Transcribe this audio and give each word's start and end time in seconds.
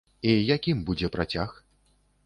І 0.29 0.31
якім 0.55 0.81
будзе 0.89 1.13
працяг? 1.17 1.57